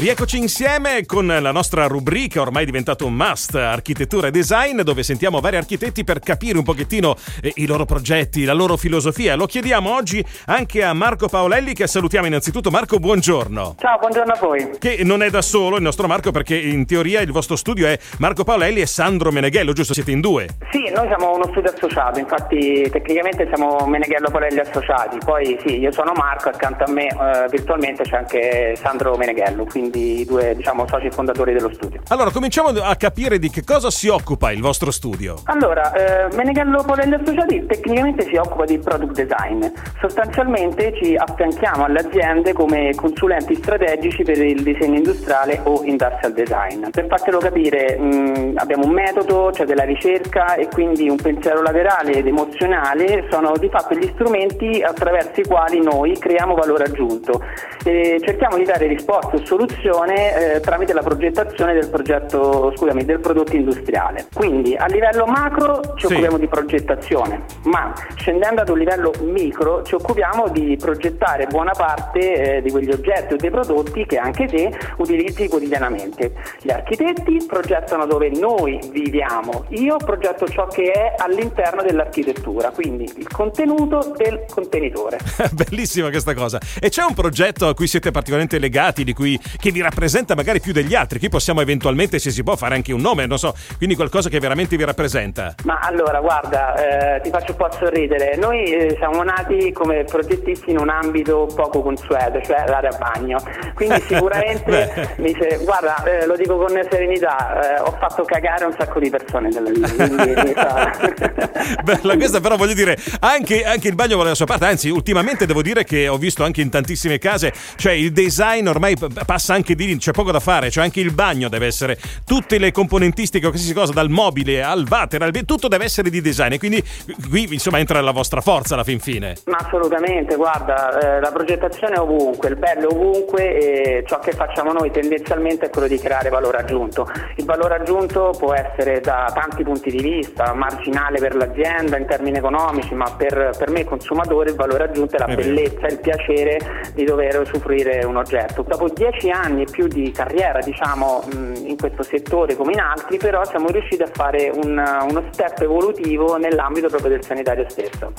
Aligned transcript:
Rieccoci 0.00 0.38
insieme 0.38 1.04
con 1.04 1.26
la 1.26 1.52
nostra 1.52 1.86
rubrica 1.86 2.40
ormai 2.40 2.64
diventato 2.64 3.04
un 3.04 3.12
must, 3.12 3.54
architettura 3.54 4.28
e 4.28 4.30
design, 4.30 4.80
dove 4.80 5.02
sentiamo 5.02 5.40
vari 5.40 5.56
architetti 5.56 6.04
per 6.04 6.20
capire 6.20 6.56
un 6.56 6.64
pochettino 6.64 7.16
eh, 7.42 7.52
i 7.56 7.66
loro 7.66 7.84
progetti, 7.84 8.44
la 8.44 8.54
loro 8.54 8.78
filosofia. 8.78 9.34
Lo 9.34 9.44
chiediamo 9.44 9.94
oggi 9.94 10.24
anche 10.46 10.82
a 10.82 10.94
Marco 10.94 11.28
Paolelli 11.28 11.74
che 11.74 11.86
salutiamo 11.86 12.26
innanzitutto. 12.26 12.70
Marco, 12.70 12.98
buongiorno. 12.98 13.74
Ciao, 13.78 13.98
buongiorno 13.98 14.32
a 14.32 14.38
voi. 14.40 14.70
Che 14.78 15.00
non 15.04 15.22
è 15.22 15.28
da 15.28 15.42
solo 15.42 15.76
il 15.76 15.82
nostro 15.82 16.06
Marco 16.06 16.30
perché 16.30 16.56
in 16.56 16.86
teoria 16.86 17.20
il 17.20 17.30
vostro 17.30 17.56
studio 17.56 17.86
è 17.86 17.98
Marco 18.20 18.42
Paolelli 18.42 18.80
e 18.80 18.86
Sandro 18.86 19.30
Meneghello, 19.30 19.74
giusto? 19.74 19.92
Siete 19.92 20.12
in 20.12 20.22
due? 20.22 20.46
Sì, 20.70 20.90
noi 20.94 21.08
siamo 21.08 21.34
uno 21.34 21.44
studio 21.50 21.70
associato, 21.74 22.18
infatti 22.18 22.88
tecnicamente 22.90 23.46
siamo 23.54 23.84
Meneghello 23.86 24.30
Paolelli 24.30 24.60
associati, 24.60 25.18
poi 25.22 25.58
sì, 25.66 25.78
io 25.78 25.92
sono 25.92 26.12
Marco, 26.14 26.48
accanto 26.48 26.84
a 26.84 26.90
me 26.90 27.04
eh, 27.08 27.48
virtualmente 27.50 28.04
c'è 28.04 28.16
anche 28.16 28.76
Sandro 28.80 29.14
Meneghello, 29.18 29.66
quindi 29.66 29.88
quindi 29.90 30.20
i 30.20 30.24
due 30.24 30.54
diciamo, 30.54 30.86
soci 30.86 31.10
fondatori 31.10 31.52
dello 31.52 31.72
studio. 31.74 32.00
Allora, 32.08 32.30
cominciamo 32.30 32.68
a 32.68 32.94
capire 32.94 33.38
di 33.38 33.50
che 33.50 33.64
cosa 33.64 33.90
si 33.90 34.08
occupa 34.08 34.52
il 34.52 34.60
vostro 34.60 34.90
studio. 34.90 35.36
Allora, 35.44 35.92
eh, 35.92 36.34
Meneghello 36.34 36.82
Polelli 36.84 37.14
Associati 37.14 37.66
tecnicamente 37.66 38.24
si 38.26 38.36
occupa 38.36 38.64
di 38.64 38.78
product 38.78 39.12
design. 39.12 39.66
Sostanzialmente 40.00 40.92
ci 41.02 41.14
affianchiamo 41.16 41.84
alle 41.84 41.98
aziende 41.98 42.52
come 42.52 42.94
consulenti 42.94 43.54
strategici 43.56 44.22
per 44.22 44.38
il 44.38 44.62
disegno 44.62 44.96
industriale 44.96 45.60
o 45.64 45.82
industrial 45.84 46.32
design. 46.32 46.88
Per 46.90 47.06
fartelo 47.08 47.38
capire, 47.38 47.98
mh, 47.98 48.52
abbiamo 48.56 48.84
un 48.84 48.92
metodo, 48.92 49.50
c'è 49.52 49.64
della 49.64 49.84
ricerca 49.84 50.54
e 50.54 50.68
quindi 50.68 51.08
un 51.08 51.16
pensiero 51.16 51.62
laterale 51.62 52.12
ed 52.12 52.26
emozionale 52.26 53.26
sono 53.30 53.52
di 53.58 53.68
fatto 53.68 53.94
gli 53.94 54.08
strumenti 54.14 54.82
attraverso 54.82 55.40
i 55.40 55.44
quali 55.44 55.82
noi 55.82 56.16
creiamo 56.18 56.54
valore 56.54 56.84
aggiunto. 56.84 57.42
E 57.84 58.20
cerchiamo 58.22 58.56
di 58.56 58.64
dare 58.64 58.86
risposte 58.86 59.36
o 59.36 59.44
soluzioni 59.44 59.69
produzione 59.70 60.54
eh, 60.54 60.60
tramite 60.60 60.92
la 60.92 61.02
progettazione 61.02 61.72
del 61.74 61.88
progetto, 61.88 62.72
scusami, 62.76 63.04
del 63.04 63.20
prodotto 63.20 63.54
industriale. 63.54 64.26
Quindi 64.34 64.74
a 64.74 64.86
livello 64.86 65.26
macro 65.26 65.80
ci 65.96 66.06
sì. 66.06 66.12
occupiamo 66.12 66.38
di 66.38 66.48
progettazione, 66.48 67.44
ma 67.64 67.92
scendendo 68.16 68.62
ad 68.62 68.68
un 68.68 68.78
livello 68.78 69.12
micro 69.22 69.82
ci 69.82 69.94
occupiamo 69.94 70.48
di 70.48 70.76
progettare 70.80 71.46
buona 71.46 71.72
parte 71.72 72.56
eh, 72.56 72.62
di 72.62 72.70
quegli 72.70 72.90
oggetti 72.90 73.34
o 73.34 73.36
dei 73.36 73.50
prodotti 73.50 74.04
che 74.06 74.18
anche 74.18 74.46
te 74.46 74.70
utilizzi 74.98 75.48
quotidianamente. 75.48 76.32
Gli 76.60 76.70
architetti 76.70 77.44
progettano 77.46 78.06
dove 78.06 78.30
noi 78.30 78.78
viviamo, 78.90 79.66
io 79.70 79.96
progetto 79.96 80.48
ciò 80.48 80.66
che 80.66 80.90
è 80.90 81.14
all'interno 81.16 81.82
dell'architettura, 81.82 82.70
quindi 82.70 83.04
il 83.16 83.28
contenuto 83.28 84.12
del 84.16 84.44
contenitore. 84.48 85.18
Bellissima 85.52 86.10
questa 86.10 86.34
cosa. 86.34 86.58
E 86.80 86.88
c'è 86.88 87.02
un 87.02 87.14
progetto 87.14 87.68
a 87.68 87.74
cui 87.74 87.86
siete 87.86 88.10
particolarmente 88.10 88.58
legati, 88.58 89.04
di 89.04 89.12
cui 89.12 89.38
che 89.60 89.70
vi 89.70 89.80
rappresenta 89.80 90.34
magari 90.34 90.60
più 90.60 90.72
degli 90.72 90.94
altri. 90.94 91.18
Qui 91.18 91.28
possiamo 91.28 91.60
eventualmente, 91.60 92.18
se 92.18 92.30
si 92.30 92.42
può, 92.42 92.56
fare 92.56 92.74
anche 92.74 92.92
un 92.92 93.00
nome, 93.00 93.26
non 93.26 93.38
so, 93.38 93.54
quindi 93.76 93.94
qualcosa 93.94 94.28
che 94.28 94.40
veramente 94.40 94.76
vi 94.76 94.84
rappresenta. 94.84 95.54
Ma 95.64 95.78
allora, 95.80 96.20
guarda, 96.20 97.16
eh, 97.16 97.20
ti 97.20 97.30
faccio 97.30 97.52
un 97.52 97.58
po' 97.58 97.68
sorridere. 97.78 98.36
Noi 98.36 98.64
eh, 98.64 98.96
siamo 98.98 99.22
nati 99.22 99.70
come 99.72 100.04
progettisti 100.04 100.70
in 100.70 100.78
un 100.78 100.88
ambito 100.88 101.46
poco 101.54 101.82
consueto, 101.82 102.40
cioè 102.42 102.64
l'area 102.66 102.96
bagno. 102.98 103.38
Quindi 103.74 104.00
sicuramente 104.08 105.14
mi 105.18 105.32
dice, 105.32 105.58
guarda, 105.62 106.02
eh, 106.04 106.26
lo 106.26 106.36
dico 106.36 106.56
con 106.56 106.68
serenità, 106.90 107.76
eh, 107.76 107.80
ho 107.80 107.96
fatto 108.00 108.24
cagare 108.24 108.64
un 108.64 108.74
sacco 108.76 108.98
di 108.98 109.10
persone 109.10 109.50
nella 109.50 109.70
vita. 109.70 110.08
Quindi, 110.08 110.54
Bella 111.84 112.16
questa, 112.16 112.40
però 112.40 112.56
voglio 112.56 112.74
dire, 112.74 112.96
anche, 113.20 113.64
anche 113.64 113.88
il 113.88 113.94
bagno 113.94 114.14
vuole 114.14 114.30
la 114.30 114.34
sua 114.34 114.46
parte. 114.46 114.64
Anzi, 114.64 114.88
ultimamente 114.88 115.46
devo 115.46 115.62
dire 115.62 115.84
che 115.84 116.08
ho 116.08 116.16
visto 116.16 116.44
anche 116.44 116.60
in 116.60 116.70
tantissime 116.70 117.18
case, 117.18 117.52
cioè 117.76 117.92
il 117.92 118.12
design 118.12 118.66
ormai 118.66 118.96
passa 119.26 119.49
passa 119.50 119.54
anche 119.54 119.74
di 119.74 119.86
lì, 119.86 119.96
c'è 119.96 120.12
poco 120.12 120.30
da 120.30 120.40
fare, 120.40 120.70
cioè 120.70 120.84
anche 120.84 121.00
il 121.00 121.12
bagno 121.12 121.48
deve 121.48 121.66
essere, 121.66 121.98
tutte 122.24 122.58
le 122.58 122.70
componentistiche, 122.70 123.46
qualsiasi 123.48 123.74
cosa, 123.74 123.92
dal 123.92 124.08
mobile 124.08 124.62
al 124.62 124.86
water, 124.88 125.22
al, 125.22 125.32
tutto 125.44 125.68
deve 125.68 125.84
essere 125.84 126.10
di 126.10 126.20
design 126.20 126.52
e 126.52 126.58
quindi 126.58 126.82
qui 127.28 127.48
insomma 127.50 127.78
entra 127.78 128.00
la 128.00 128.12
vostra 128.12 128.40
forza 128.40 128.74
alla 128.74 128.84
fin 128.84 129.00
fine. 129.00 129.36
Ma 129.46 129.58
assolutamente, 129.60 130.36
guarda, 130.36 131.16
eh, 131.16 131.20
la 131.20 131.32
progettazione 131.32 131.94
è 131.94 131.98
ovunque, 131.98 132.48
il 132.48 132.56
bello 132.56 132.88
è 132.88 132.92
ovunque 132.92 133.58
e 133.58 134.04
ciò 134.06 134.18
che 134.20 134.32
facciamo 134.32 134.72
noi 134.72 134.90
tendenzialmente 134.90 135.66
è 135.66 135.70
quello 135.70 135.88
di 135.88 135.98
creare 135.98 136.28
valore 136.28 136.58
aggiunto. 136.58 137.08
Il 137.36 137.44
valore 137.44 137.76
aggiunto 137.76 138.34
può 138.38 138.54
essere 138.54 139.00
da 139.00 139.30
tanti 139.34 139.62
punti 139.64 139.90
di 139.90 140.02
vista, 140.02 140.54
marginale 140.54 141.18
per 141.18 141.34
l'azienda 141.34 141.96
in 141.96 142.06
termini 142.06 142.38
economici, 142.38 142.94
ma 142.94 143.10
per, 143.16 143.52
per 143.58 143.70
me 143.70 143.84
consumatore 143.84 144.50
il 144.50 144.56
valore 144.56 144.84
aggiunto 144.84 145.16
è 145.16 145.18
la 145.18 145.26
è 145.26 145.34
bellezza, 145.34 145.86
il 145.86 145.98
piacere 145.98 146.92
di 146.94 147.04
dover 147.04 147.40
usufruire 147.40 148.04
un 148.04 148.16
oggetto. 148.16 148.64
Dopo 148.66 148.88
dieci 148.88 149.30
anni 149.30 149.39
anni 149.42 149.62
e 149.62 149.66
più 149.70 149.86
di 149.86 150.10
carriera 150.10 150.60
diciamo, 150.60 151.22
in 151.64 151.76
questo 151.78 152.02
settore 152.02 152.56
come 152.56 152.72
in 152.72 152.80
altri, 152.80 153.16
però 153.18 153.44
siamo 153.44 153.68
riusciti 153.68 154.02
a 154.02 154.10
fare 154.12 154.50
un, 154.52 154.70
uno 155.08 155.24
step 155.32 155.60
evolutivo 155.60 156.36
nell'ambito 156.36 156.88
proprio 156.88 157.10
del 157.10 157.24
sanitario 157.24 157.66
stesso. 157.68 158.12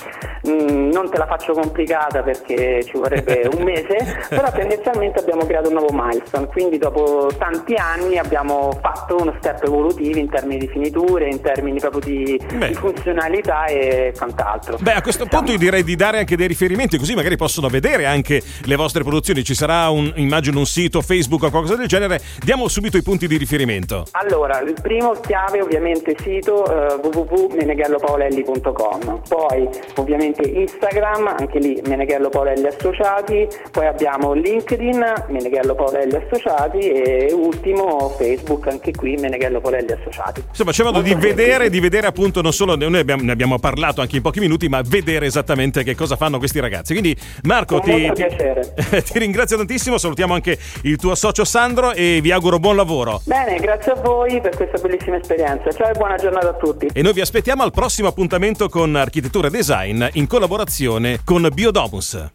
Non 0.43 1.09
te 1.09 1.17
la 1.17 1.27
faccio 1.27 1.53
complicata 1.53 2.21
perché 2.23 2.83
ci 2.83 2.97
vorrebbe 2.97 3.47
un 3.53 3.63
mese, 3.63 4.25
però 4.29 4.51
tendenzialmente 4.51 5.19
abbiamo 5.19 5.45
creato 5.45 5.67
un 5.69 5.75
nuovo 5.75 5.89
milestone, 5.91 6.47
quindi 6.47 6.77
dopo 6.77 7.29
tanti 7.37 7.75
anni 7.75 8.17
abbiamo 8.17 8.77
fatto 8.81 9.17
uno 9.17 9.35
step 9.39 9.63
evolutivo 9.63 10.17
in 10.17 10.29
termini 10.29 10.59
di 10.59 10.67
finiture, 10.67 11.29
in 11.29 11.41
termini 11.41 11.79
proprio 11.79 12.01
di, 12.01 12.39
di 12.47 12.73
funzionalità 12.73 13.65
e 13.65 14.13
quant'altro. 14.17 14.77
Beh, 14.79 14.93
a 14.93 15.01
questo 15.01 15.25
punto 15.25 15.51
io 15.51 15.57
direi 15.57 15.83
di 15.83 15.95
dare 15.95 16.19
anche 16.19 16.35
dei 16.35 16.47
riferimenti, 16.47 16.97
così 16.97 17.13
magari 17.15 17.37
possono 17.37 17.69
vedere 17.69 18.05
anche 18.05 18.41
le 18.63 18.75
vostre 18.75 19.03
produzioni. 19.03 19.43
Ci 19.43 19.53
sarà 19.55 19.89
un, 19.89 20.11
immagino, 20.15 20.59
un 20.59 20.65
sito 20.65 21.01
Facebook 21.11 21.43
o 21.43 21.49
qualcosa 21.49 21.75
del 21.75 21.87
genere, 21.87 22.21
diamo 22.41 22.69
subito 22.69 22.95
i 22.95 23.03
punti 23.03 23.27
di 23.27 23.35
riferimento. 23.35 24.05
Allora, 24.11 24.61
il 24.61 24.73
primo 24.81 25.11
chiave 25.11 25.61
ovviamente 25.61 26.15
sito 26.23 26.63
uh, 26.63 27.01
www.meneghellopaolelli.com, 27.05 29.21
poi 29.27 29.67
ovviamente 29.95 30.47
Instagram, 30.47 31.35
anche 31.37 31.59
lì 31.59 31.81
Meneghello 31.85 32.29
Paolelli 32.29 32.67
Associati, 32.67 33.45
poi 33.71 33.87
abbiamo 33.87 34.31
LinkedIn, 34.31 35.25
Meneghello 35.27 35.75
Paolelli 35.75 36.15
Associati 36.15 36.79
e 36.79 37.33
ultimo 37.33 38.07
Facebook, 38.17 38.67
anche 38.67 38.93
qui 38.93 39.17
Meneghello 39.17 39.59
Paolelli 39.59 39.91
Associati. 39.91 40.41
Insomma, 40.47 40.71
c'è 40.71 40.83
modo 40.83 41.01
di 41.01 41.13
vedere, 41.13 41.69
di 41.69 41.81
vedere 41.81 42.07
appunto 42.07 42.41
non 42.41 42.53
solo, 42.53 42.77
noi 42.77 42.99
abbiamo, 42.99 43.23
ne 43.23 43.33
abbiamo 43.33 43.59
parlato 43.59 43.99
anche 43.99 44.15
in 44.15 44.21
pochi 44.21 44.39
minuti, 44.39 44.69
ma 44.69 44.81
vedere 44.81 45.25
esattamente 45.25 45.83
che 45.83 45.93
cosa 45.93 46.15
fanno 46.15 46.37
questi 46.37 46.61
ragazzi. 46.61 46.93
Quindi 46.93 47.13
Marco, 47.43 47.81
ti, 47.81 48.09
ti, 48.13 48.23
ti 49.11 49.19
ringrazio 49.19 49.57
tantissimo, 49.57 49.97
salutiamo 49.97 50.33
anche 50.33 50.57
il 50.83 50.99
tuo 51.01 51.15
socio 51.15 51.43
Sandro 51.43 51.93
e 51.93 52.19
vi 52.21 52.31
auguro 52.31 52.59
buon 52.59 52.75
lavoro. 52.75 53.21
Bene, 53.25 53.57
grazie 53.57 53.93
a 53.93 53.95
voi 53.95 54.39
per 54.39 54.55
questa 54.55 54.77
bellissima 54.77 55.17
esperienza. 55.17 55.71
Ciao 55.71 55.89
e 55.89 55.93
buona 55.93 56.15
giornata 56.15 56.49
a 56.49 56.53
tutti. 56.53 56.89
E 56.93 57.01
noi 57.01 57.13
vi 57.13 57.21
aspettiamo 57.21 57.63
al 57.63 57.71
prossimo 57.71 58.07
appuntamento 58.07 58.69
con 58.69 58.95
Architettura 58.95 59.47
e 59.47 59.49
Design 59.49 60.05
in 60.13 60.27
collaborazione 60.27 61.21
con 61.25 61.49
Biodomus. 61.51 62.29